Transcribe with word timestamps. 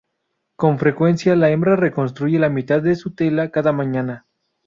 Con 0.55 0.79
frecuencia, 0.79 1.35
la 1.35 1.51
hembra 1.51 1.75
reconstruye 1.75 2.39
la 2.39 2.49
mitad 2.49 2.81
de 2.81 2.95
su 2.95 3.13
tela 3.13 3.51
cada 3.51 3.71
mañana. 3.71 4.25